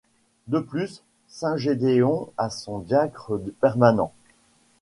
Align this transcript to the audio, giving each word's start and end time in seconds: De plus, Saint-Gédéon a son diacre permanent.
De 0.47 0.57
plus, 0.59 1.03
Saint-Gédéon 1.27 2.33
a 2.35 2.49
son 2.49 2.79
diacre 2.79 3.39
permanent. 3.61 4.11